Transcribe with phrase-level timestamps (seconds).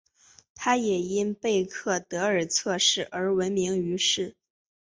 [0.55, 4.35] 她也因贝克德尔测验而闻名于世。